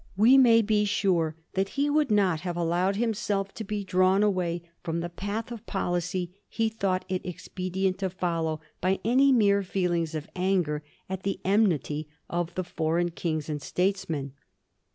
We 0.17 0.35
may 0.35 0.63
be 0.63 0.83
sure 0.83 1.35
that 1.53 1.69
he 1.77 1.87
would 1.87 2.09
not 2.09 2.39
have 2.39 2.57
allowed 2.57 2.95
himself 2.95 3.53
to 3.53 3.63
be 3.63 3.83
drawn 3.83 4.23
away 4.23 4.63
from 4.83 4.99
the 4.99 5.11
path 5.11 5.51
of 5.51 5.67
policy 5.67 6.31
he 6.49 6.69
thought 6.69 7.05
it 7.07 7.23
expe 7.23 7.71
dient 7.71 7.99
to 7.99 8.09
follow 8.09 8.61
by 8.81 8.99
any 9.05 9.31
mere 9.31 9.61
feelings 9.61 10.15
of 10.15 10.27
anger 10.35 10.81
at 11.07 11.21
the 11.21 11.39
en 11.45 11.67
mity 11.67 12.07
of 12.31 12.55
the 12.55 12.63
foreign 12.63 13.11
kings 13.11 13.47
and 13.47 13.61
statesmen. 13.61 14.33